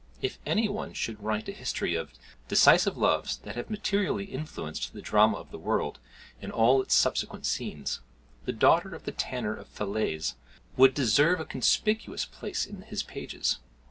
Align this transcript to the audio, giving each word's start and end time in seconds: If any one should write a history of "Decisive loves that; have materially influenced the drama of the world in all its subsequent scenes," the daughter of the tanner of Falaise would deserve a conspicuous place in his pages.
If 0.19 0.39
any 0.47 0.67
one 0.67 0.93
should 0.93 1.21
write 1.21 1.47
a 1.47 1.51
history 1.51 1.93
of 1.93 2.11
"Decisive 2.47 2.97
loves 2.97 3.37
that; 3.37 3.55
have 3.55 3.69
materially 3.69 4.25
influenced 4.25 4.93
the 4.93 4.99
drama 5.03 5.37
of 5.37 5.51
the 5.51 5.59
world 5.59 5.99
in 6.41 6.49
all 6.49 6.81
its 6.81 6.95
subsequent 6.95 7.45
scenes," 7.45 7.99
the 8.45 8.51
daughter 8.51 8.95
of 8.95 9.03
the 9.05 9.11
tanner 9.11 9.55
of 9.55 9.67
Falaise 9.67 10.33
would 10.75 10.95
deserve 10.95 11.39
a 11.39 11.45
conspicuous 11.45 12.25
place 12.25 12.65
in 12.65 12.81
his 12.81 13.03
pages. 13.03 13.59